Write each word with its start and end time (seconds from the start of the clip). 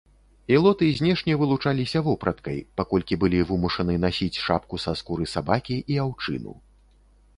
Ілоты 0.53 0.87
знешне 0.99 1.33
вылучаліся 1.41 1.99
вопраткай, 2.07 2.57
паколькі 2.81 3.19
былі 3.25 3.43
вымушаны 3.53 3.93
насіць 4.07 4.41
шапку 4.47 4.81
са 4.85 4.95
скуры 5.03 5.25
сабакі 5.37 5.77
і 5.95 6.03
аўчыну. 6.07 6.61